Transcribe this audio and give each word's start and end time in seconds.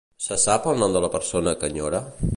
Se 0.27 0.37
sap 0.43 0.65
el 0.71 0.81
nom 0.83 0.95
de 0.97 1.03
la 1.05 1.13
persona 1.17 1.57
que 1.61 1.73
enyora? 1.75 2.05